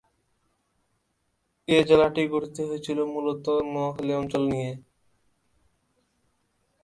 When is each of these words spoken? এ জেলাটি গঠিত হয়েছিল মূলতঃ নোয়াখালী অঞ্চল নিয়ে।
এ 1.67 1.77
জেলাটি 1.87 2.21
গঠিত 2.33 2.57
হয়েছিল 2.61 2.97
মূলতঃ 3.13 3.47
নোয়াখালী 3.65 4.13
অঞ্চল 4.13 4.43
নিয়ে। 4.51 4.71